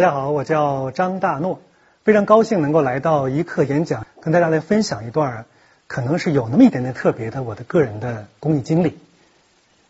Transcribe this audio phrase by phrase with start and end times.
[0.00, 1.60] 大家好，我叫张大诺，
[2.04, 5.44] 非常高兴能够来到一课演讲，跟大家来分享一段
[5.88, 8.98] 可能是有那么一点点特别的我的个人的公益经历。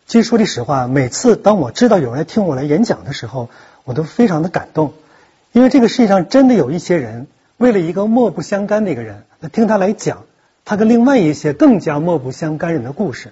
[0.07, 3.47] 其实说句实话，每次当我知道有人来听我来演讲的时候，
[3.85, 4.91] 我都非常的感动，
[5.53, 10.25] 因为这个世界上真的有一些人，为了一个漠不相干的一个人来听他来讲，
[10.65, 13.31] 他跟另外一些更加漠不相干人的故事。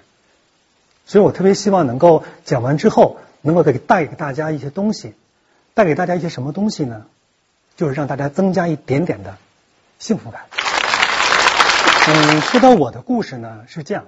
[1.04, 5.12] 所以我特别希望能够讲完之后，能够给带给大家一些东西，
[5.74, 7.06] 带给大家一些什么东西呢？
[7.76, 9.38] 就是让大家增加一点点的
[9.98, 10.42] 幸福感。
[12.06, 14.06] 嗯，说到我的故事呢，是这样，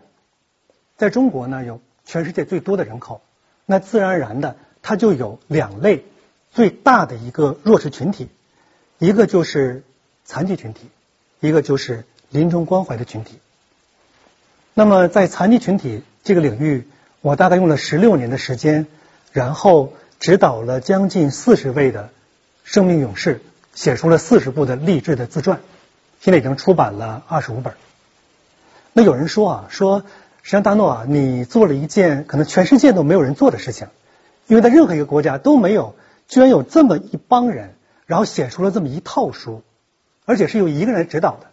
[0.96, 3.22] 在中国呢有全世界最多的人口，
[3.64, 6.04] 那自然而然的它就有两类
[6.50, 8.28] 最大的一个弱势群体，
[8.98, 9.84] 一个就是
[10.24, 10.90] 残疾群体，
[11.40, 13.38] 一个就是临终关怀的群体。
[14.74, 16.88] 那么在残疾群体这个领域，
[17.20, 18.86] 我大概用了十六年的时间，
[19.32, 19.92] 然后
[20.22, 22.10] 指导了将近四十位的
[22.62, 23.42] 生命勇士，
[23.74, 25.58] 写出了四十部的励志的自传，
[26.20, 27.74] 现在已经出版了二十五本。
[28.92, 30.04] 那有人说啊，说
[30.42, 33.88] 实际上大诺啊，你做了一件可能全世界都没有人做的事情，
[34.46, 35.96] 因为在任何一个国家都没有，
[36.28, 37.74] 居然有这么一帮人，
[38.06, 39.64] 然后写出了这么一套书，
[40.24, 41.48] 而且是由一个人指导的。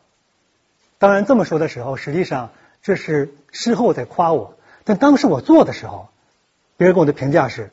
[0.99, 2.51] 当然这么说的时候，实际上
[2.83, 4.53] 这是事后在夸我。
[4.83, 6.09] 但当时我做的时候，
[6.77, 7.71] 别人给我的评价是，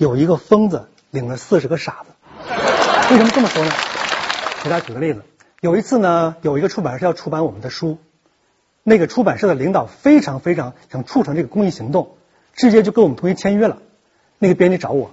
[0.00, 2.12] 有一个疯子领了四十个傻子。
[3.10, 3.70] 为什么这么说呢？
[4.64, 5.20] 给大家举个例子，
[5.60, 7.98] 有一次呢，有一个出版社要出版我们的书，
[8.82, 12.16] 那个出版社的领导非常非常想促成这个公益行动，
[12.54, 13.76] 直接就跟我们同学签约了。
[14.38, 15.10] 那个编辑找我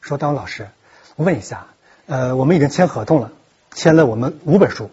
[0.00, 0.68] 说：“当老师，
[1.16, 1.66] 我问一下，
[2.06, 3.32] 呃，我们已经签合同了，
[3.74, 4.90] 签了我们五本书，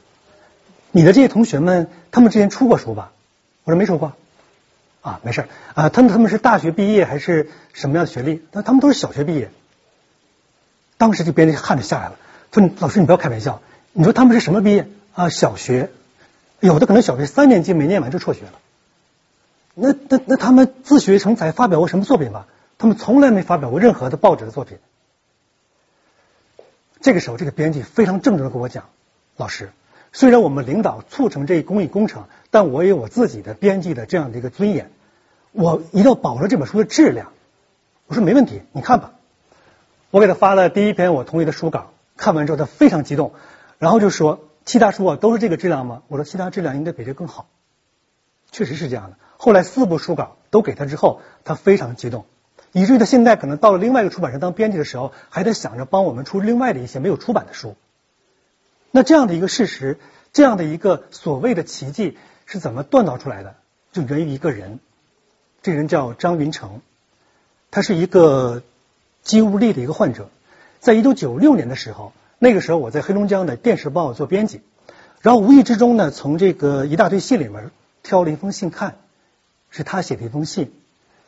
[0.91, 3.13] 你的这些同学们，他们之前出过书吧？”
[3.63, 4.11] 我说：“没出过。”
[5.07, 8.43] 啊，没事啊，他们他们是大学毕业还是什么样的学历？
[8.51, 9.49] 那他们都是小学毕业。
[10.97, 12.17] 当时就编辑汗就下来了，
[12.51, 13.61] 说：“老师，你不要开玩笑，
[13.93, 15.29] 你说他们是什么毕业啊？
[15.29, 15.91] 小学，
[16.59, 18.59] 有的可能小学三年级没念完就辍学了。
[19.75, 22.45] 那那那他们自学成才，发表过什么作品吗？
[22.77, 24.77] 他们从来没发表过任何的报纸的作品。”
[26.99, 28.89] 这个时候，这个编辑非常郑重的跟我讲
[29.37, 29.71] ：“老师。”
[30.13, 34.89] 虽然我们领导促成这一公益工程，但我有我自己的编辑的这样的一个尊严，
[35.57, 37.31] 我一定要保证这本书的质量。
[38.05, 39.13] 我说没问题，你看吧。
[40.11, 43.33] 我给他发了第一篇我同意的书稿，看完之后他非常激动，
[43.79, 46.03] 然后就说其他书啊都是这个质量吗？
[46.09, 47.47] 我说其他质量应该比这更好。
[48.51, 49.17] 确实是这样的。
[49.37, 52.25] 后来四部书稿都给他之后，他非常激动，
[52.71, 57.75] 以至于他现在可能到了另外一个出版社当编辑的时候，还在想着帮我们出另外的一些没有出版的书。
[58.91, 59.97] 那这样的一个事实，
[60.33, 62.15] 这样的一个所谓的奇迹
[62.45, 63.55] 是怎么锻造出来的？
[63.91, 64.79] 就源于一个人，
[65.67, 66.79] 这人叫张云成，
[67.71, 68.63] 他是一个
[69.21, 70.29] 肌无力的一个患者。
[70.79, 74.61] 在一九九六年的时候，那个时候我在黑龙江的电视报做编辑，
[75.19, 77.69] 然后无意之中呢，从这个一大堆信里面
[78.01, 78.95] 挑了一封信看，
[79.69, 80.71] 是他写的一封信。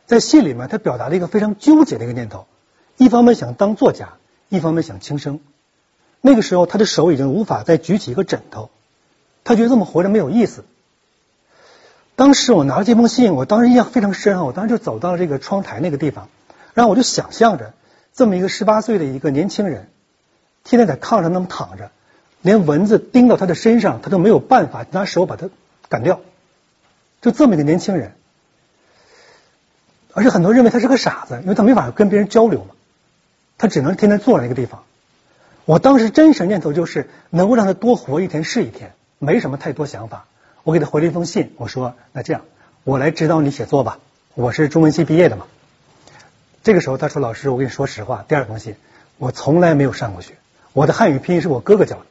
[0.06, 2.48] 在信里面，他表达了一个非常纠结的一个念头：
[2.96, 4.14] 一方面想当作家，
[4.48, 5.42] 一方面想轻生。
[6.22, 8.70] 那个时候，他的手已经无法再举起一个枕头，
[9.44, 10.64] 他觉得这么活着没有意思。
[12.20, 14.44] 当时我拿了这封信，我当时印象非常深啊！
[14.44, 16.28] 我当时就走到了这个窗台那个地方，
[16.74, 17.72] 然后我就想象着
[18.14, 19.88] 这么一个十八岁的一个年轻人，
[20.66, 21.92] 天天在炕上那么躺着，
[22.42, 25.50] 连蚊子叮到他的身上，他都没有办法拿手把它
[25.88, 26.20] 赶掉。
[27.22, 28.12] 就这么一个年轻人，
[30.12, 32.76] 而且很多人认为他是个傻子，因为他没法跟别人交流嘛，
[33.58, 34.84] 他只能天天坐在那个地方。
[35.64, 40.26] 我当时真实念头就是能够让他多活一天是一天，没什么太多想法。
[40.64, 42.42] 我给他回了一封信，我说：“那这样，
[42.84, 44.00] 我来指导你写作吧。
[44.36, 45.46] 我是中文系毕业的嘛。”
[46.64, 48.76] 这个时候他说：“老师，我跟你说实话，第二封信
[49.18, 50.34] 我从来没有上过学，
[50.74, 52.06] 我的汉语拼音是我哥哥教的。”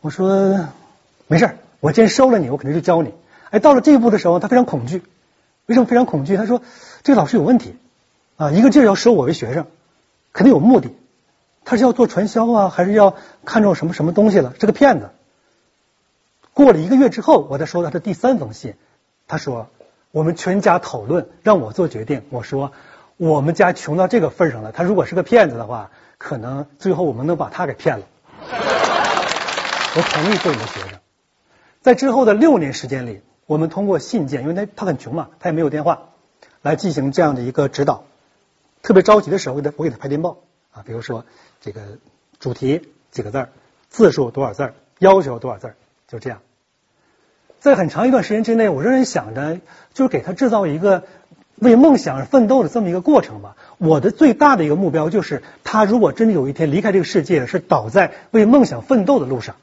[0.00, 0.68] 我说
[1.28, 3.14] ：“没事，我既然收了你，我肯定就教你。”
[3.50, 5.02] 哎，到了这一步的时候，他非常恐惧。
[5.66, 6.36] 为什么非常恐惧？
[6.36, 6.62] 他说
[7.04, 7.76] ：“这个老师有问题
[8.36, 9.66] 啊，一个劲儿要收我为学生，
[10.32, 10.90] 肯定有目的。”
[11.64, 14.54] 他是要做传销啊，还是要看中什么什么东西了？
[14.60, 15.10] 是个骗子。
[16.56, 18.76] 过了一个月之后，我再收到他第三封信，
[19.28, 19.68] 他说
[20.10, 22.72] ：“我们全家讨论，让我做决定。”我说
[23.18, 28.06] ：“我们家穷到这个份上了，他如果是个骗子的话，可能最后我们能把他给骗了。
[28.40, 30.98] ”我同意做你的学生。
[31.82, 36.08] 在之后的六年时间里，我们通过信件，因为他他很穷嘛，他也没有电话，
[36.62, 38.04] 来进行这样的一个指导。
[38.80, 40.38] 特别着急的时候，我给他我给他拍电报
[40.72, 41.26] 啊，比如说。
[41.60, 41.82] 这个
[42.38, 43.48] 主题几个字儿，
[43.90, 45.76] 字数多少字儿，要求多少字儿，
[46.06, 46.40] 就这样。
[47.66, 49.58] 在很长一段时间之内，我仍然想着，
[49.92, 51.02] 就是给他制造一个
[51.56, 53.56] 为梦想而奋斗的这么一个过程吧。
[53.78, 59.56] 我的最大的一个目标就是，他如果真的有一天离开这个世界，是倒在为梦想奋斗的路上。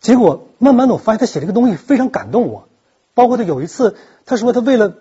[0.00, 2.68] 结果慢慢的，我发现他写这个东西非常感动我。
[3.14, 3.96] 包括他有一次，
[4.26, 4.92] 他说他为了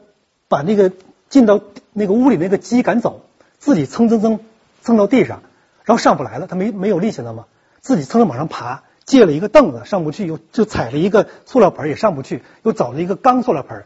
[0.48, 0.94] 把那个
[1.28, 1.60] 进到
[1.92, 3.22] 那个屋里那个鸡赶走，
[3.60, 4.40] 自己蹭蹭蹭
[4.82, 5.42] 蹭到地上，
[5.84, 7.46] 然后上不来了，他没没有力气了嘛，
[7.82, 13.86] 自己蹭蹭往上爬，借了一个凳子上不去，又就踩了一个塑料盆也上不去，又找了一个钢塑料盆。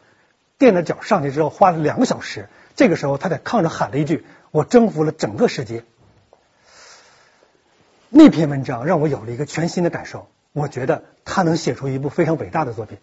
[0.57, 2.50] 垫着脚上去之后，花了两个小时。
[2.75, 5.83] 这个时候，他在炕上喊了一句：“我征服了整个世界。”
[8.10, 10.27] 那篇文章让我有了一个全新的感受。
[10.51, 12.98] 我觉得他能写出一部非常伟大的作品。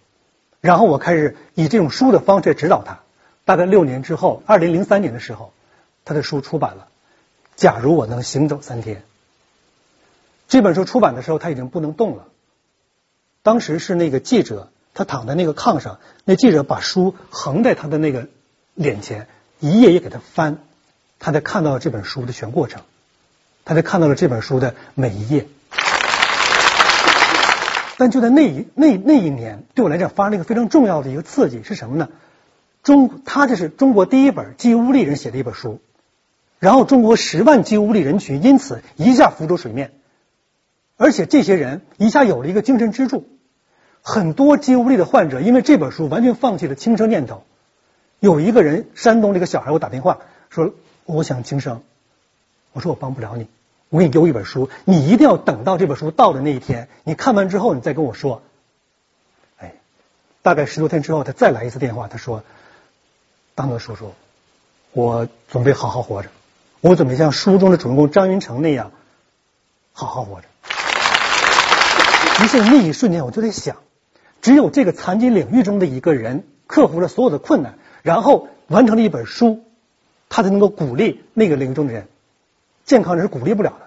[0.60, 3.00] 然后我开始以这种书的方式指导他。
[3.44, 5.52] 大概六年之后，二零零三年的时候，
[6.04, 6.88] 他的书出版了。
[7.54, 9.02] 假如我能行走三天，
[10.48, 12.28] 这本书出版的时候他已经不能动了。
[13.42, 14.70] 当时是那个记者。
[14.98, 18.28] 他躺在那个炕上，那记者把书横在他的那个
[18.72, 19.28] 脸前，
[19.60, 20.56] 一页页给他翻，
[21.18, 22.80] 他才看到了这本书的全过程，
[23.66, 25.48] 他才看到了这本书的每一页。
[27.98, 32.08] 但就在那一那那一年，对我来讲发生了一个非常重要的一个刺激是什么呢？
[32.82, 35.78] 中他这是中国第一本基乌力人写的一本书，
[36.58, 39.92] 然后中国十万基乌力人群因此一下浮出水面，
[40.96, 43.26] 而且这些人一下有了一个精神支柱。
[44.02, 47.42] 很多肌无力的患者因为这本书完全放弃了轻生念头。
[48.20, 50.72] 有一个人，山东这个小孩我打电话说
[51.04, 51.82] ：“我想轻生。”
[52.72, 53.46] 我说：“我帮不了你，
[53.90, 58.42] 我给你丢一本书，你一定要等到这本书到的那一天，你看完之后你再跟我说。”
[59.58, 59.74] 哎，
[60.42, 62.42] 大概十多天之后，他再来一次电话，他说
[63.54, 64.14] ：“当德叔叔，
[64.92, 66.30] 我准备好好活着，
[66.80, 68.92] 我准备像书中的主人公张云成那样
[69.92, 70.46] 好好活着。”
[72.42, 73.76] 于是那一瞬间，我就在想。
[74.42, 79.64] 只有这个残疾领域中的一个人克服了所有的困难，然后完成了一本书，
[80.28, 82.06] 他才能够鼓励那个领域中的人。
[82.84, 83.86] 健康人是鼓励不了的。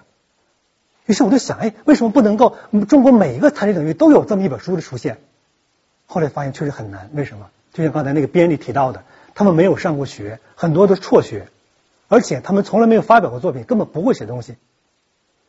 [1.06, 2.56] 于是我就想，哎，为什么不能够
[2.88, 5.18] 中国每一个残疾领域都有这么一本书的出现？
[6.06, 7.08] 后来发现确实很难。
[7.14, 7.48] 为什么？
[7.72, 9.04] 就像刚才那个编里提到的，
[9.34, 11.46] 他们没有上过学，很多都辍学，
[12.08, 14.56] 而且他们从来没有发表过作品，根本不会写东西。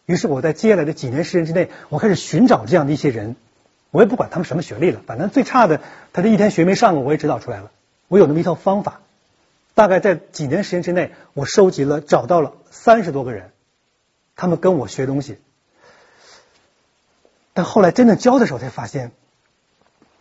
[0.05, 3.35] 于是我在接下来的几年时间之内，我开始寻找这样的一些人。
[3.91, 5.81] 我也不管他们什么学历了，反正最差的，
[6.13, 7.71] 他这一天学没上过，我也指导出来了。
[8.07, 9.01] 我有那么一套方法，
[9.73, 13.51] 大概在几年时间之内，我收集了找到了三十多个人，
[14.37, 15.39] 他们跟我学东西。
[17.53, 19.11] 但后来真正教的时候才发现，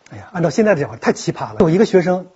[0.09, 1.57] 哎呀，按照现在的讲法，太奇葩了。
[1.59, 2.27] 有一个学生，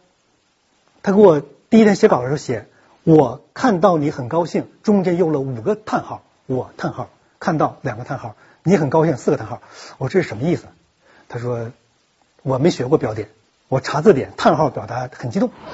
[1.03, 2.65] 他给我第一天写稿的时候写，
[3.03, 7.09] 我看到你很高兴，中间用了五个叹号，我叹号
[7.45, 9.61] 看到两个叹号，你很高兴四个叹号，
[9.99, 10.65] 我这是什么意思？
[11.29, 11.71] 他说
[12.41, 13.29] ：“我没学过标点，
[13.67, 15.51] 我查字典，叹号表达很激动。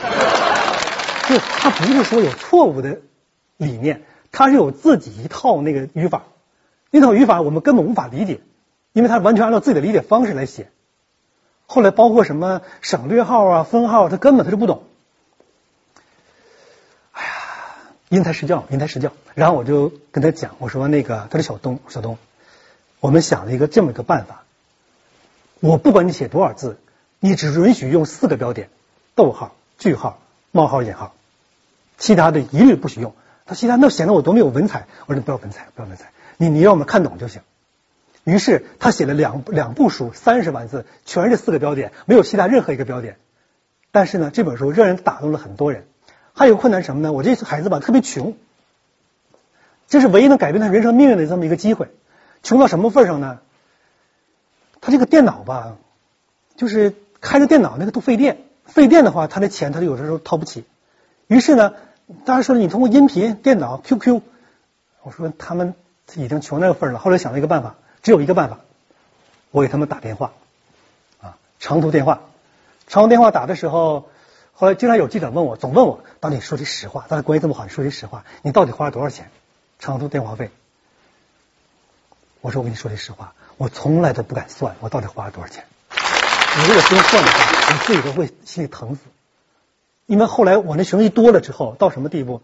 [1.30, 3.00] 就他不是说有错误的
[3.56, 4.04] 理念，
[4.34, 6.24] 他是有自己一套那个语法，
[6.90, 8.42] 那套语法我们根本无法理解，
[8.92, 10.70] 因为他完全按照自己的理解方式来写。
[11.68, 14.84] 后来包括什么省略号啊、分号，他根本他就不懂。
[17.14, 17.32] 哎呀，
[18.12, 19.14] 因材施教，因材施教。
[19.36, 22.18] 然后我就跟他讲，我说那个，他说小东，小东，
[23.00, 24.44] 我们想了一个这么一个办法。”
[25.62, 26.78] 我不管你写多少字，
[27.22, 28.68] 你只允许用四个标点：
[29.16, 30.20] 逗号、句号、
[30.52, 31.14] 冒号、引号，
[31.98, 33.16] 其他的一律不许用。
[33.46, 34.88] 他其他那显得我多么有文采。
[35.06, 37.42] 我说不要文采，不要文采，你你让我们看懂就行。
[38.26, 43.16] 于是他写了两两部书，三十万字，全是四个标点，没有其他任何一个标点。
[43.94, 45.86] 但是呢，这本书仍然打动了很多人。
[46.34, 47.12] 还有困难什么呢？
[47.12, 48.36] 我这孩子吧特别穷，
[49.88, 51.90] 这是唯一能改变他人生命运的这么一个机会。
[52.44, 53.40] 穷到什么份上呢？
[54.80, 55.76] 他这个电脑吧，
[56.56, 60.66] 就是开着电脑那个都费电，费电的话，他的钱他就有时候掏不起。
[61.28, 61.74] 于是呢，
[62.26, 64.22] 大家说你通过音频、电脑、QQ，
[65.04, 65.76] 我说他们
[66.16, 67.00] 已经穷那个份了。
[67.00, 68.60] 后来想了一个办法，只有一个办法，
[69.52, 70.32] 我给他们打电话
[71.22, 72.22] 啊，长途电话。
[72.88, 74.10] 长途电话打的时候，
[74.54, 79.30] 后来经常有记者问我，总问我，到底说句实话，咱俩关系这么好，你说句实话，你到底花了多少钱？
[79.80, 80.52] 长途电话费？
[82.42, 83.34] 我说我跟你说句实话。
[83.58, 85.66] 我从来都不敢算我到底花了多少钱。
[85.92, 89.02] 你如果真算的话，我自己都会心里疼死。
[90.08, 92.42] 因为后来我那学生一多了之后，到什么地步？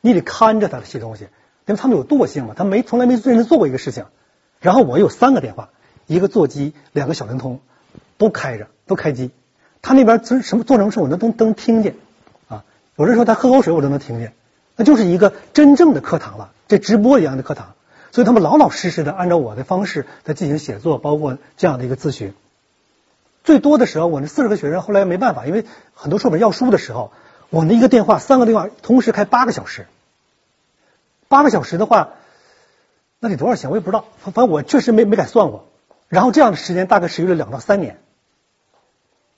[0.00, 1.24] 你得看着他的写东西，
[1.66, 4.06] 因为他们有惰性嘛，他没从来没认真做过一个事情。
[4.60, 5.68] 然后我有三个电话，
[6.06, 7.60] 一个座机，两个小灵通，
[8.16, 9.30] 都开着，都开机。
[9.88, 11.94] 他那边做什么做什么事，我能都都能听见
[12.48, 12.62] 啊。
[12.96, 14.34] 有人说他喝口水，我都能听见。
[14.76, 17.72] 那就是一个真正的课堂了，这直播一样的课堂。
[18.12, 22.34] 所以他们老老实实的按照我的方式在进行写作，包括这样的一个咨询。
[23.44, 25.64] 最多的时候，我那四十个学生后来没办法，因为
[25.94, 27.10] 很多书本要书的时候，
[27.48, 29.86] 我那一个电话，三个电话同时开八个小时，
[31.28, 32.10] 八个小时的话，
[33.20, 33.70] 那得多少钱？
[33.70, 35.64] 我也不知道，反正我确实没没敢算过。
[36.08, 37.98] 然后这样的时间大概持续了两到三年。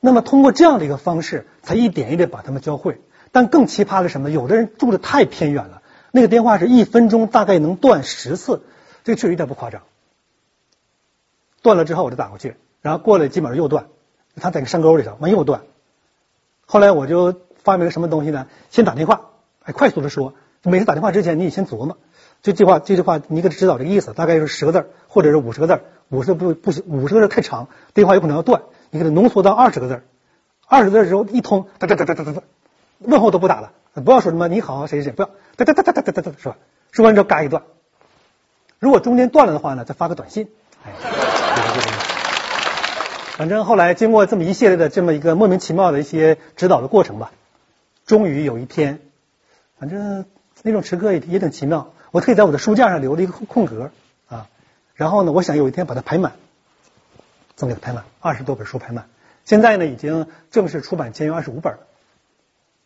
[0.01, 3.01] 那么通过这样的一个方式，才一点一点把他们教会。
[3.33, 4.31] 但更奇葩的是什么？
[4.31, 8.63] 有的人住的太偏远了，那个电话是一分钟大概能断十次，
[9.05, 9.83] 这个确实一点不夸张。
[11.63, 13.87] 断了之后我就打过去，然后过了基本上又断，
[14.37, 15.63] 他在个山沟里头，完又断。
[16.67, 18.47] 后来我就发明了什么东西呢？
[18.71, 19.27] 先打电话，
[19.63, 20.35] 哎，快速的说。
[20.63, 21.99] 每次打电话之前，你得先琢磨。
[22.43, 28.63] 这句话，这句话你给他指导这个意思，大概就是十个字或者是五十个字五十不不行，五十个字太长，电话有可能要断。
[28.91, 30.03] 你给它浓缩到二十个字儿，
[30.67, 32.43] 二十字之后一通，哒哒哒哒哒哒，
[32.99, 36.57] 问候都不打了，不要说什么你好谁谁谁，不要，哒哒哒哒哒哒哒哒，是吧？
[36.91, 37.63] 说完之后嘎一段，
[38.79, 40.49] 如果中间断了的话呢，再发个短信，
[40.85, 41.87] 哎，这个。
[43.37, 47.31] 反正后来经过这么一系列的这么一个莫名其妙的一些指导的过程吧，
[48.07, 49.01] 终于有一天，
[49.79, 50.27] 反正
[50.63, 51.93] 那种时刻也也挺奇妙。
[52.11, 53.93] 我特意在我的书架上留了一个空格
[54.29, 54.49] 啊，
[54.95, 56.33] 然后呢，我想有一天把它排满。
[57.61, 58.05] 送给它拍满？
[58.21, 59.07] 二十多本书拍满。
[59.45, 61.81] 现在呢，已经正式出版签约二十五本了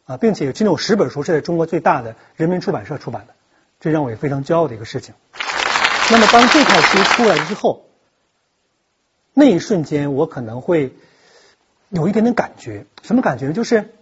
[0.07, 3.35] 啊，并且其中有十本书是在中国最大的人民出版社出版的，
[3.79, 5.15] 这让我也非常骄傲的一个事情。
[6.11, 7.85] 那么，当这套书出来之后，
[9.33, 10.93] 那一瞬间我可能会
[11.89, 13.53] 有一点点感觉，什么感觉呢？
[13.53, 13.95] 就是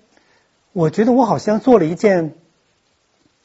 [0.73, 2.35] 我觉得我好像做了一件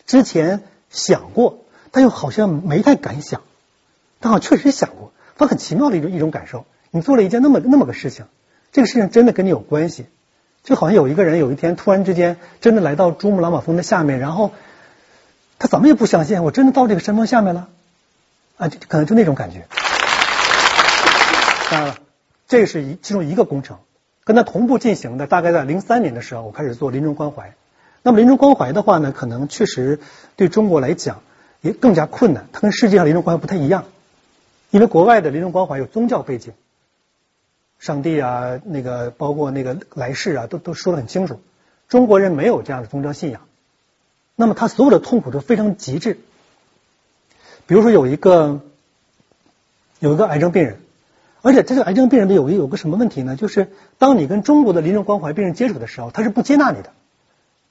[0.06, 1.60] 之前想过。
[1.90, 3.42] 但又好像没太敢想，
[4.20, 6.66] 但好像确实想过，他很奇妙的一种一种感受。
[6.98, 8.26] 你做了一件那么那么个事情，
[8.72, 10.06] 这个事情真的跟你有关系，
[10.64, 14.52] 就好像有一个人有一天突然之间真的来到珠穆朗玛峰的下面，然后
[15.60, 17.70] 他怎么也不相信，我真的到这个山峰下面了
[18.58, 19.66] 啊，就可能就那种感觉。
[21.70, 21.98] 当然了，
[22.48, 23.78] 这是一其中一个工程，
[24.24, 27.54] 跟他同步进行的，大概在零三年的时候，我开始做临终关怀。
[28.04, 30.00] 那么临终关怀的话呢，可能确实
[30.36, 31.22] 对中国来讲。
[31.60, 33.86] 也更加困难，它跟世界上临终关怀不太一样，
[34.70, 36.54] 因为国外的临终关怀有宗教背景，
[37.80, 41.40] 上帝啊，那个包括那个来世啊，都都说的很清楚。
[41.88, 43.42] 中国人没有这样的宗教信仰，
[44.36, 46.20] 那么他所有的痛苦都非常极致。
[47.66, 48.62] 比如说有一个
[50.00, 50.80] 有一个癌症病人，
[51.42, 53.36] 而且这个癌症病人有有个什么问题呢？
[53.36, 56.92] 就是当你跟中国的临终关怀病人接触的时候，他是不接纳你的。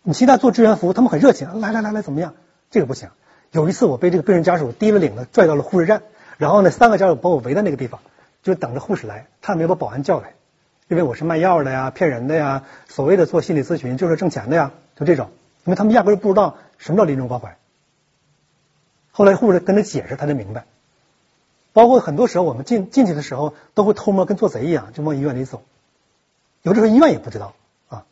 [0.02, 2.34] 你现在做志愿服务，他们很热情，来来来来怎么样？
[2.70, 3.08] 这个不行。
[3.52, 6.02] 有一次，我被这个病人家属提了领子拽到了护士站，
[6.36, 8.00] 然后呢，三个家属把我围在那个地方，
[8.46, 9.26] 就等着护士来。
[9.42, 10.34] 他也没把保安叫来，
[10.88, 15.30] 因为我是卖药的呀、骗人的呀、所谓的做心理咨询就是挣钱的呀，就这种。
[15.64, 17.56] 因为他们压根儿不知道什么叫临终关怀。
[19.10, 20.64] 后来护士跟他解释，他才明白。
[21.72, 25.62] 包括很多时候我们进进去的时候，都会偷摸跟做贼一样，就往医院里走。
[26.62, 27.54] 有的时候医院也不知道
[27.88, 28.04] 啊。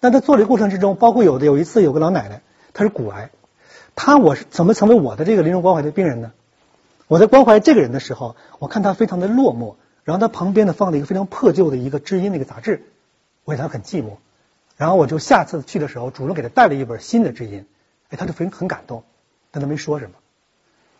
[0.00, 2.42] 但在做的过程之中，包括有的有一次有个老奶奶，
[2.74, 3.30] 她是骨癌。
[3.94, 6.32] 她我是怎么成为我的这个临终关怀的病人呢？
[7.12, 12.86] 我在关怀这个人的时候，我看他非常的落寞，然后他旁边呢放了一个非常破旧的一个知音那个杂志，
[13.44, 14.16] 我觉他很寂寞，
[14.78, 17.66] 然后我就下次去的时候主动给他带了一本新的知音，
[18.08, 19.04] 哎，他就非常很感动，
[19.50, 20.12] 但他没说什么。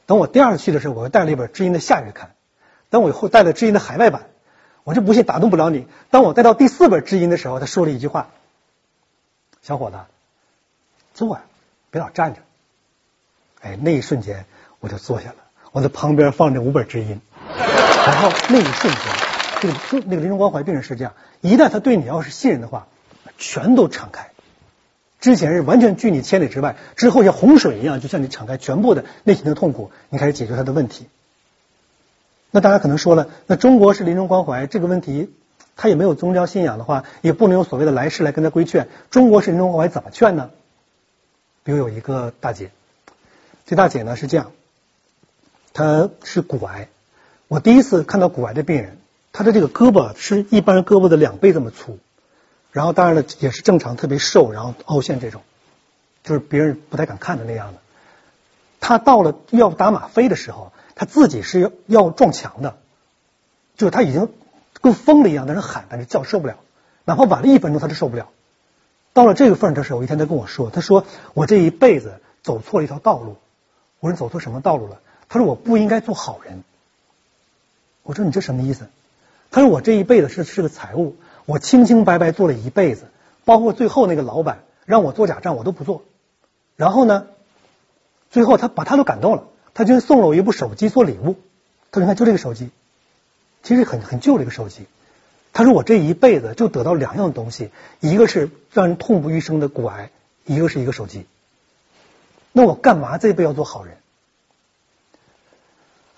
[0.04, 2.35] 等我第二次去的时候，我又带了一本知音的下月刊，
[2.90, 4.26] 等我以后带了知音的海外版，
[4.85, 5.88] 我就不信打动不了你。
[6.11, 8.28] 当我带到第四本知音的时候，他说了一句话
[9.64, 9.97] ：“小伙子，
[11.14, 11.42] 坐呀，
[11.90, 12.40] 别老站着。”
[13.62, 14.45] 哎，那一瞬间
[14.81, 15.37] 我就坐下了，
[15.73, 19.02] 我在旁边放着五本知音，然后那一瞬间，
[19.61, 22.87] 这个就那个临终关怀病人是这样，一旦他对你要是信任的话，
[23.38, 24.29] 全都敞开。
[25.19, 31.07] 之前是完全拒你千里之外，之后像洪水一样就向你敞开全部的内心的痛苦，你开始解决他的问题。
[32.50, 35.33] 那大家可能说了，那中国是临终关怀这个问题，
[35.75, 38.88] 他也没有宗教信仰的话，也不能有所谓的来世来跟他规劝。
[39.11, 40.50] 中国是临终关怀怎么劝呢？
[41.64, 42.71] 比如有一个大姐。
[43.64, 44.52] 这大姐呢是这样，
[45.73, 46.88] 他是骨癌。
[47.49, 48.99] 我第一次看到骨癌的病人，
[49.33, 51.99] 他的这个胳膊是一般人胳膊的两倍这么粗，
[52.71, 55.43] 然后当然了也是正常，特别瘦，然后凹陷这种，
[56.25, 57.79] 就是别人不太敢看的那样的。
[58.81, 62.76] 他到了要打吗啡的时候，他自己是要要撞墙的，
[63.76, 64.29] 就是他已经
[64.81, 66.57] 跟疯了一样在那喊，但是叫受不了，
[67.05, 68.29] 哪怕晚了一分钟他都受不了。
[69.12, 73.37] 到了这个份儿的时候，有一天他跟我说，他说我这一辈子走错了一条道路。
[74.00, 74.99] 我说走错什么道路了？
[75.33, 76.62] 他说我不应该做好人。
[78.03, 78.87] 我说你这什么意思？
[79.51, 83.07] 他说我这一辈子是是个财务，我清清白白做了一辈子，
[83.47, 86.03] 包括最后那个老板让我做假账我都不做。
[86.77, 87.29] 然后呢，
[88.31, 91.37] 最后他把他都感动了，他居然送了我一部手机做礼物。
[91.91, 92.69] 他说你看就这个手机，
[93.62, 94.85] 其实很很旧这个手机，
[95.55, 97.71] 他说我这一辈子就得到两样东西，
[98.01, 100.11] 一个是让人痛不欲生的骨癌，
[100.45, 101.25] 一个是一个手机。
[102.53, 103.97] 那我干嘛这一辈要做好人？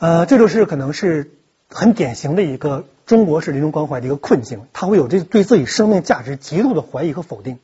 [0.04, 1.30] 呃，这就是可能是
[1.70, 7.58] 很典型的一个中国式临终关怀的一个困境，他会有这对自己生命价值极度的怀疑和否定。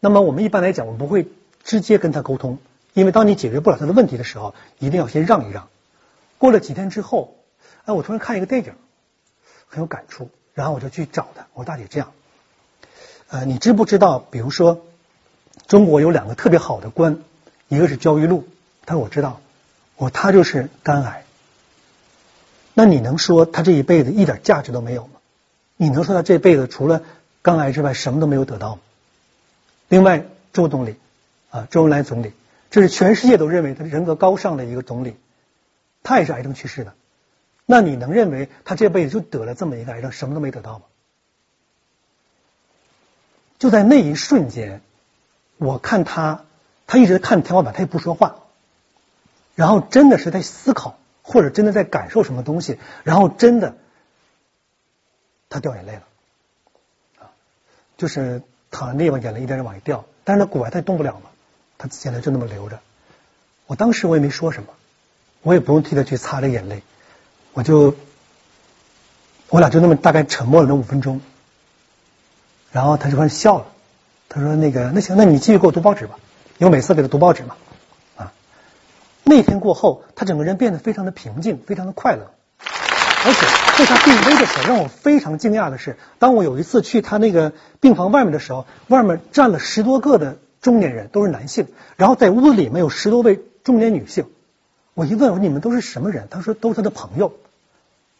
[0.00, 1.28] 那么我们一般来讲，我们不会
[1.62, 2.58] 直接跟他沟通，
[2.92, 5.68] 因为当你解决不了他的问题的时候，一定要先让一让。
[6.38, 7.36] 过了几天之后，
[7.84, 8.72] 哎，我突然看一个电影，
[9.68, 12.10] 很有感触，然后我就去找他，我说大姐这样，
[13.28, 14.18] 呃，你知不知道？
[14.18, 14.80] 比如说，
[15.68, 17.20] 中国有两个特别好的官，
[17.68, 18.42] 一个是焦裕禄，
[18.84, 19.40] 他说我知道，
[19.96, 21.24] 我他就是肝癌。
[22.74, 25.20] 那你能说他这一辈子一点价值都没有吗？
[25.76, 27.02] 你能说他这辈子除了
[27.42, 28.80] 肝癌之外什么都没有得到吗？
[29.88, 30.96] 另外，周总理
[31.50, 32.32] 啊，周恩来总理，
[32.70, 35.16] 这是全世界都认为他人格高尚的一个总理，
[36.02, 36.94] 他也是癌症去世的。
[37.64, 40.84] 那你能认为他这辈子就得了这么一个癌症，什么都没得到吗？
[43.58, 44.82] 就在那一瞬间，
[45.56, 46.44] 我看他，
[46.86, 48.36] 他一直看天花板，他也不说话，
[49.56, 53.76] 然后真的是在思考，或者真的在感受什么东西，然后真的
[55.48, 56.02] 他掉眼泪了，
[57.18, 57.34] 啊，
[57.96, 58.42] 就是。
[58.68, 61.30] 躺在那边，眼泪一点点往下掉，但是那骨癌他动不了嘛，
[61.78, 62.80] 他眼泪就那么流着。
[63.66, 64.68] 我当时我也没说什么，
[65.42, 66.82] 我也不用替他去擦这眼泪，
[67.54, 67.94] 我就
[69.48, 71.22] 我俩就那么大概沉默了那五分钟，
[72.72, 73.66] 然后他就开始笑了，
[74.28, 76.18] 他说：“那个那行，那你继续给我读报纸吧，
[76.58, 77.56] 因为每次给他读报纸嘛。”
[79.28, 82.30] 那天过后，他整个人变得非常的平静，非常的快乐。
[82.60, 83.44] 而且
[83.76, 91.66] 在他病危的时候，让我非常惊讶的是，当我有一次去他那个病房外面的时候，外面站了十多个的中年人，都是男性，
[91.96, 94.26] 然后在屋子里面有十多位中年女性。
[94.94, 96.28] 我一问，我说你们都是什么人？
[96.30, 97.32] 他说都是他的朋友，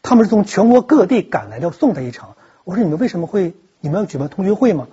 [0.02, 2.30] 他们是从全国各地赶来要送他一程。
[2.64, 3.54] 我说你们为什么会？
[3.78, 4.88] 你们要举办同学会吗？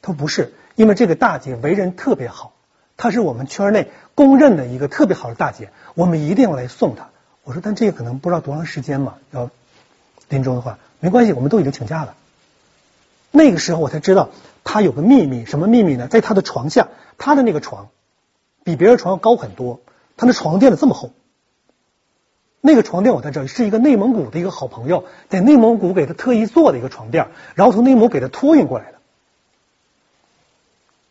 [0.00, 2.53] 他说不是，因为这个大姐为人特别好，
[2.96, 7.08] 她是我们圈内公认的一个特别好的大姐，我们一定要来送她。
[7.42, 9.50] 我说，但这个可能不知道多长时间嘛，要
[10.28, 12.14] 临终的话，没关系，我们都已经请假了。
[13.30, 14.30] 那个时候我才知道，
[14.62, 16.08] 他有个秘密，什么秘密呢？
[16.08, 17.88] 在他的床下，他的那个床
[18.64, 19.80] 比别人床要高很多，
[20.16, 21.10] 他的床垫子这么厚。
[22.62, 28.93] 那个床垫我在这里是一个内蒙古的一个好朋友，在内蒙古给他特意做的一个床垫，然后从内蒙古给他托运过来。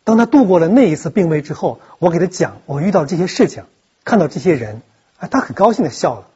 [0.04, 3.64] 当他度过了那一次病危之后，我给他讲我遇到这些事情，
[4.04, 4.82] 看到这些人。
[5.16, 6.26] 啊，他很高兴的笑了，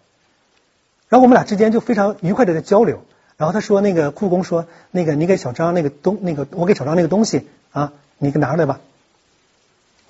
[1.09, 3.03] 然后我们俩之间就非常愉快的在交流。
[3.37, 8.79] 然后他说：“那个库工说，那个你给小张那个东那个，我给小张那个东西啊，你给拿出来吧。”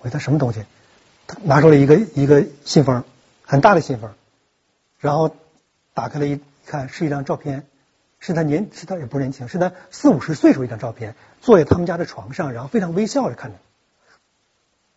[0.01, 0.65] 我说：“他什么东西？”
[1.27, 3.05] 他拿出了一个一个信封，
[3.43, 4.11] 很大的信封，
[4.99, 5.35] 然后
[5.95, 7.67] 打开了一看，是一张照片，
[8.21, 13.59] 是他年是他也不年轻，是他四五十岁时候一张照片，坐在他们家的床上，然后非常微笑着看着。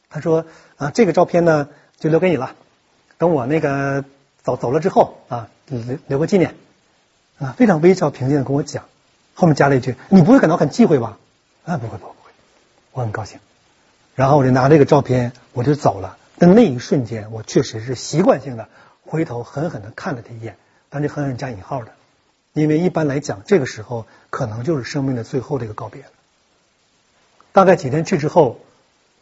[0.09, 0.45] 他说
[0.77, 2.55] ：“啊，这个照片呢，就留给你了。”
[3.17, 4.03] 等我那个
[4.41, 6.55] 走走了之后啊，留留个纪念
[7.37, 8.85] 啊，非常微笑平静的跟我讲，
[9.35, 11.17] 后面加了一句：“你不会感到很忌讳吧？”
[11.63, 12.31] 啊，不会不会不会，
[12.91, 13.39] 我很高兴。
[14.15, 16.17] 然后我就拿这个照片，我就走了。
[16.39, 18.67] 但那一瞬间，我确实是习惯性的
[19.03, 20.57] 回头狠狠的看了他一眼，
[20.89, 21.93] 但这狠狠加引号的，
[22.53, 26.09] 因为一般来讲，这个时候可能就是生命的最后的一个告别了。
[27.53, 28.59] 大概几天去之后，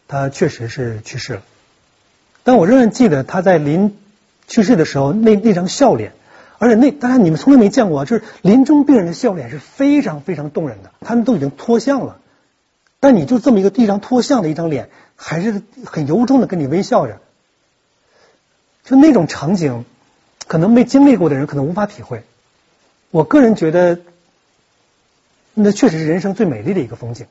[0.07, 1.43] 他确实是去世了。
[2.43, 3.97] 但我仍然记得他在临
[4.47, 6.13] 去世的时候那那张笑脸，
[6.57, 10.91] 而且那当然你们从来没见过，就是临终病人的笑脸是非常非常动人的。
[11.01, 12.19] 他们都已经脱相了，
[12.99, 17.19] 但你就这么一个一张脱相的一张脸，还是很由衷的跟你微笑着，
[18.85, 19.85] 就那种场景，
[20.47, 22.23] 可能没经历过的人可能无法体会。
[23.11, 23.99] 我个人觉得，
[25.55, 27.25] 那确实是人生最美丽的一个风景。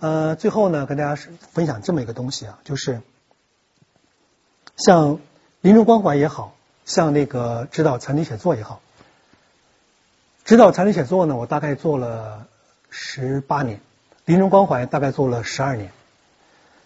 [0.00, 1.20] 呃，最后呢，跟大家
[1.52, 3.00] 分享这么一个东西啊，就是
[4.76, 5.18] 像
[5.62, 8.80] 临终关怀也好像那个指导残疾写作也好，
[10.44, 12.46] 指导残疾写作呢，我大概做了
[12.88, 13.80] 十八年，
[14.26, 15.90] 临终关怀大概做了十二年。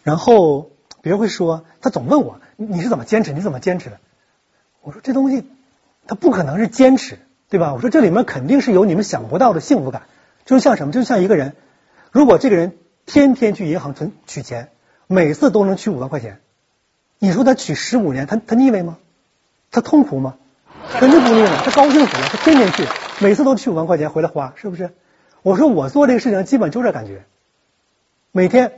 [0.03, 0.71] 然后
[1.03, 4.01] 别人会说，他总问我你是怎么坚持，你怎么坚持的？
[4.81, 5.45] 我说这东西
[6.09, 7.73] 他不可能是坚持，对吧？
[7.73, 10.03] 我说这里面肯定是有你们想不到的幸福感，
[10.45, 10.93] 就像什么？
[10.93, 11.55] 就像一个人，
[12.11, 12.73] 如果这个人。
[13.11, 14.69] 天天去银行存取钱，
[15.07, 16.41] 每次都能取五万块钱。
[17.19, 18.99] 你说他取十五年，他他腻味吗？
[19.71, 20.35] 他痛苦吗？
[20.91, 22.29] 肯定不腻了，他高兴死了。
[22.31, 22.85] 他天天去，
[23.21, 24.91] 每次都取五万块钱回来花，是不是？
[25.41, 27.25] 我说我做这个事情基本就这感觉。
[28.31, 28.73] 每天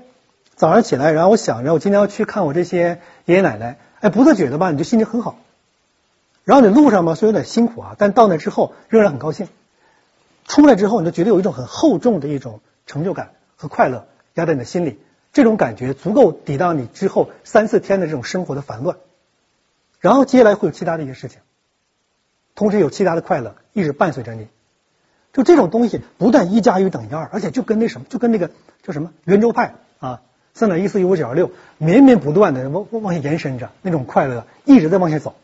[0.55, 5.41] 早上起来，然后我想着我今天要去看我这些爷爷奶奶，哎，不自觉的吧，你就心情很好。
[6.51, 9.47] 然后你路上嘛，虽然有点辛苦啊，但到那之后仍然很高兴。
[10.49, 14.99] 出来之后，你就觉得有一种很厚重的一种成就感和快乐压在你的心里，
[15.33, 18.97] 这种感觉足够抵挡你之后三四天的这种生活的烦乱。
[20.01, 21.39] 然后接下来会有其他的一些事情，
[22.57, 24.49] 同时有其他的快乐一直伴随着你。
[25.33, 28.51] 就这种东西不但一加一等于二，而且就跟那什么，就跟那个
[28.83, 35.37] 叫什么圆周派啊，三点一四一五九二六，绵绵不断的往往下延伸着，那种快乐一直在往下走。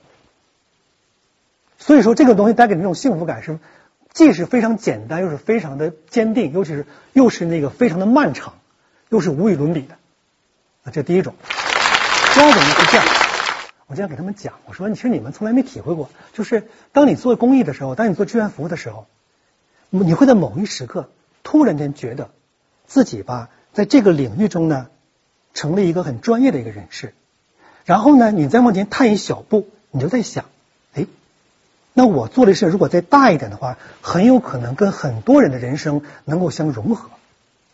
[1.79, 3.59] 所以说，这个东西带给你那种幸福感是，
[4.13, 8.55] 既是非常简单，又是非常的坚定，尤其是又是那个非常的漫长，
[9.09, 9.95] 又是无与伦比的。
[10.85, 11.35] 啊，这第一种。
[12.35, 13.07] 第二种呢是这样，
[13.87, 19.07] 我这样给他们讲，我说，其实你们从来没体会过，就是当你做公益的时候，当你做志愿服务的时候。
[19.89, 21.09] 你会在某一时刻
[21.45, 22.31] 突然间觉得
[22.87, 24.89] 自己吧，在这个领域中呢，
[25.55, 27.15] 成了一个很专业的一个人士。
[27.85, 30.47] 然后呢，你再往前踏一小步，你就在想，
[31.99, 37.09] 那我做的事如果再大一点的话，很有可能跟很多人的人生能够相融合，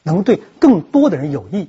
[0.05, 1.69] 能对更多的人有益。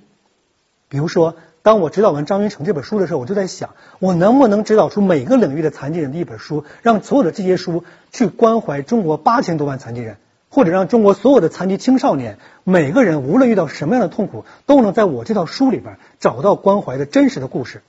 [0.87, 10.17] 比如说，当我指导完张云成这本书的时候，我就在想，我能不能指导出每个领域的残疾人的一本书，让所有的这些书去关怀中国八千多万残疾人。
[10.49, 17.81] 或者让中国所有的残疾青少年，每个人无论遇到什么样的痛苦，都能在我这套书里边找到关怀的真实的故事。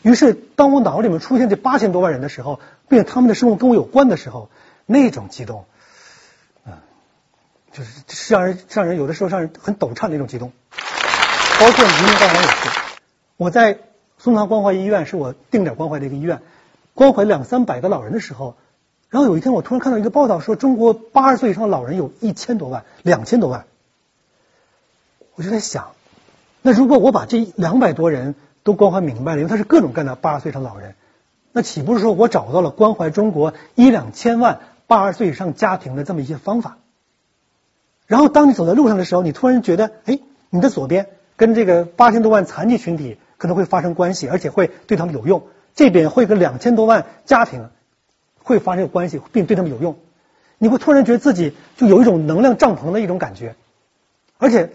[0.00, 4.48] 于是，当我脑里面出现这八千多万人的时候，并且他们的生活跟我有关的时候，
[4.86, 5.66] 那种激动，
[6.64, 6.82] 啊，
[7.72, 10.52] 就是是让人让人有的时候让人很抖颤的一种激动。
[11.60, 12.80] 包括移民关怀也是，
[13.36, 13.78] 我在
[14.16, 16.40] 松堂关怀医院是我定点关怀的一个医院，
[16.94, 18.56] 关怀两三百个老人的时候。
[19.10, 23.64] 然后有一天，我突然看到一个报道，说中国八十岁以上的老人有一千多万、两千多万。
[25.34, 25.92] 我就在想，
[26.60, 30.94] 那如果我把这两百多人都关怀明白了，因为他是各种各样的八十岁以上老人，
[31.52, 36.78] 那岂不是说我找到了关怀中国一两千万八十岁以上家庭的这么一些方法？
[38.06, 40.18] 然后当你走在路上的时候，你突然觉得，哎，
[40.50, 45.40] 你的左边跟这个八千多万残疾群体可能会发生关系，而且会对他们有用；
[45.74, 47.68] 这边会跟两千多万家庭。
[48.40, 49.98] 会发生关系，并对他们有用，
[50.56, 53.56] 你会突然觉得自己就有一种能量帐篷的一种感觉，
[54.38, 54.70] 而且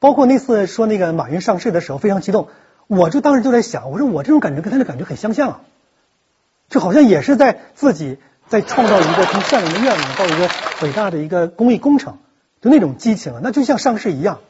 [0.00, 2.48] 包括那次说那个马云上市的时候非常激动，
[2.88, 5.60] 我就当时就在想，我说我这种感觉跟他的感觉很相像，啊，
[6.68, 10.50] 就好像也是在自己在创造一个从善良的愿望到一个
[10.82, 12.18] 伟大的一个公益工程，
[12.60, 14.40] 就那种激情啊，那就像上市一样，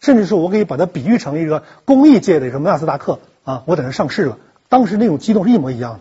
[0.00, 6.00] 甚至说我可以把它比喻成一个公益界的什么纳斯达克啊，我在那上市了，当时那种激动是一模一样的。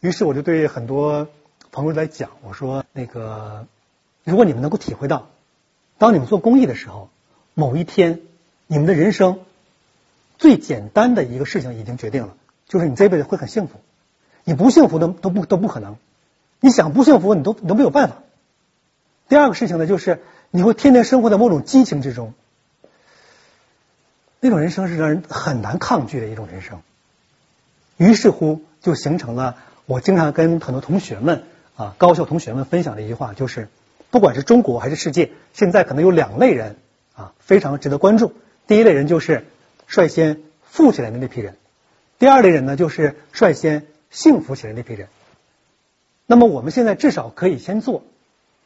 [0.00, 1.28] 于是我就对很多
[1.70, 3.66] 朋友在讲，我说那个，
[4.24, 5.28] 如果你们能够体会到，
[5.98, 7.08] 当你们做公益的时候，
[7.54, 8.20] 某一天
[8.66, 9.38] 你们的人生
[10.38, 12.34] 最简单的一个事情已经决定了，
[12.72, 13.74] 就是你这辈子会很幸福，
[14.44, 15.96] 你不幸福都都不都不可能，
[16.58, 18.16] 你想不幸福你都都没有办法。
[19.28, 22.32] 第二个事情呢，就是你会天天生活在某种激情之中，
[24.40, 26.80] 那种人生是让人很难抗拒的一种人生。
[27.98, 29.56] 于是乎，就形成了。
[29.84, 31.42] 我经常跟很多同学们
[31.76, 33.68] 啊，高校同学们分享的一句话就是：
[34.10, 36.76] 不管是中国还是世界，现在可能有两类人
[37.14, 38.32] 啊，非常值得关注。
[38.66, 39.44] 第一类人就是
[39.86, 41.58] 率先富起来的那批人，
[42.22, 45.08] 第二类人呢就是率先幸福起来那批人。
[46.24, 48.04] 那么我们现在至少可以先做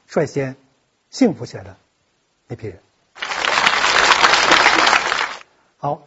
[0.07, 0.57] 率先
[1.09, 1.77] 幸福起来的
[2.49, 2.81] 那批人。
[5.79, 6.03] 好，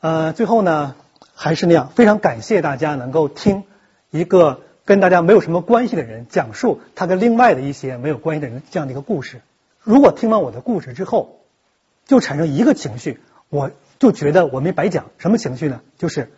[0.00, 0.94] 呃，最后呢
[1.34, 3.64] 还是那样，非常感谢大家能够听。
[4.10, 9.42] 一个跟大家没有什么关系的人讲述他跟另外的一些没有关系的人这样的一个故事。
[9.82, 11.40] 如果听完我的故事之后，
[12.06, 15.10] 就产生一个情绪，我就觉得我没白讲。
[15.18, 15.82] 什么情绪呢？
[15.98, 16.32] 就是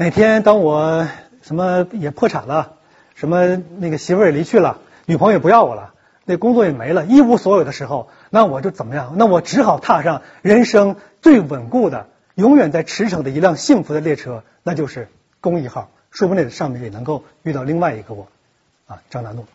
[0.00, 1.08] 哪天当我
[1.42, 2.76] 什么也破产了，
[3.16, 5.92] 什么那个媳妇也离去了，女朋友也不要我了，
[6.24, 9.14] 那工作也没了，一无所有的时候，那我就怎么样？
[9.16, 12.06] 那我只好踏上人生最稳固的、
[12.36, 15.08] 永远在驰骋的一辆幸福的列车，那就是
[15.40, 15.90] 公益号。
[16.12, 18.28] 说不定上面也能够遇到另外一个我，
[18.86, 19.46] 啊，张大怒。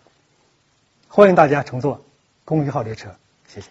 [1.08, 2.02] 欢迎大家乘坐
[2.44, 3.12] 公益号列车，
[3.48, 3.68] 谢谢。